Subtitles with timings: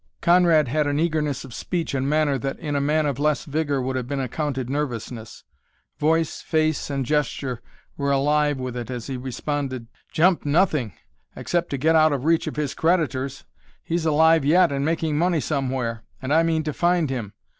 [0.19, 3.79] Conrad had an eagerness of speech and manner that in a man of less vigor
[3.79, 5.43] would have been accounted nervousness.
[5.99, 7.61] Voice, face, and gesture
[7.97, 10.93] were alive with it as he responded: "Jump nothing!
[11.35, 13.43] except to get out of reach of his creditors!
[13.83, 17.33] He's alive yet and making money somewhere, and I mean to find him!